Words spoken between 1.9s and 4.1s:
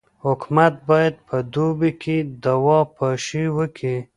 کي دوا پاشي وکي.